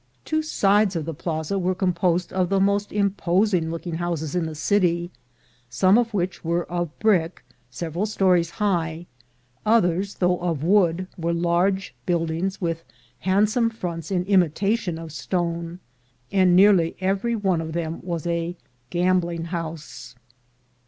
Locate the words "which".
6.11-6.43